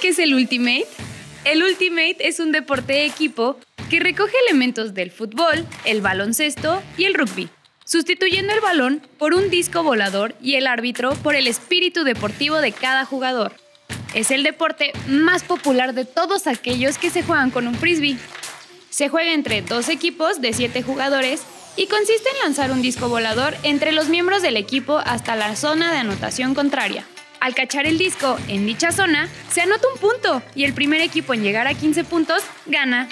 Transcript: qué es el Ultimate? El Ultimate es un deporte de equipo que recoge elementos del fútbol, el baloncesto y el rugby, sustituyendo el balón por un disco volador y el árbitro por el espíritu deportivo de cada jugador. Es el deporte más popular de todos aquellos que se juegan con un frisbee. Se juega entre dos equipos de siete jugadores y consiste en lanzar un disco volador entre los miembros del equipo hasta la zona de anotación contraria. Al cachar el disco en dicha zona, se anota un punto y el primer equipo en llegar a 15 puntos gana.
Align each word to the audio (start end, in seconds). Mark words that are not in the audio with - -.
qué 0.00 0.08
es 0.08 0.18
el 0.18 0.34
Ultimate? 0.34 0.86
El 1.44 1.62
Ultimate 1.62 2.16
es 2.20 2.40
un 2.40 2.52
deporte 2.52 2.92
de 2.94 3.06
equipo 3.06 3.58
que 3.88 4.00
recoge 4.00 4.32
elementos 4.48 4.94
del 4.94 5.10
fútbol, 5.10 5.66
el 5.84 6.00
baloncesto 6.00 6.82
y 6.96 7.04
el 7.04 7.14
rugby, 7.14 7.48
sustituyendo 7.84 8.52
el 8.52 8.60
balón 8.60 9.02
por 9.18 9.34
un 9.34 9.48
disco 9.48 9.82
volador 9.82 10.34
y 10.42 10.54
el 10.54 10.66
árbitro 10.66 11.14
por 11.16 11.34
el 11.34 11.46
espíritu 11.46 12.04
deportivo 12.04 12.56
de 12.56 12.72
cada 12.72 13.04
jugador. 13.04 13.52
Es 14.14 14.30
el 14.30 14.42
deporte 14.42 14.92
más 15.08 15.44
popular 15.44 15.94
de 15.94 16.04
todos 16.04 16.46
aquellos 16.46 16.98
que 16.98 17.10
se 17.10 17.22
juegan 17.22 17.50
con 17.50 17.66
un 17.66 17.74
frisbee. 17.74 18.16
Se 18.90 19.08
juega 19.08 19.34
entre 19.34 19.62
dos 19.62 19.88
equipos 19.88 20.40
de 20.40 20.52
siete 20.52 20.82
jugadores 20.82 21.42
y 21.76 21.86
consiste 21.86 22.28
en 22.30 22.38
lanzar 22.44 22.70
un 22.70 22.82
disco 22.82 23.08
volador 23.08 23.54
entre 23.62 23.92
los 23.92 24.08
miembros 24.08 24.42
del 24.42 24.56
equipo 24.56 24.98
hasta 24.98 25.36
la 25.36 25.54
zona 25.54 25.92
de 25.92 25.98
anotación 25.98 26.54
contraria. 26.54 27.04
Al 27.46 27.54
cachar 27.54 27.86
el 27.86 27.96
disco 27.96 28.36
en 28.48 28.66
dicha 28.66 28.90
zona, 28.90 29.28
se 29.52 29.60
anota 29.60 29.86
un 29.94 30.00
punto 30.00 30.42
y 30.56 30.64
el 30.64 30.72
primer 30.72 31.00
equipo 31.00 31.32
en 31.32 31.44
llegar 31.44 31.68
a 31.68 31.74
15 31.74 32.02
puntos 32.02 32.42
gana. 32.66 33.08